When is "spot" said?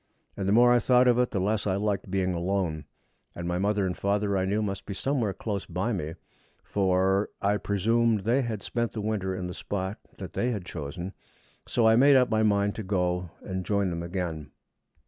9.53-9.99